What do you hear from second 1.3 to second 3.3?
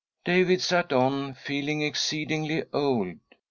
feeling exceedingly old.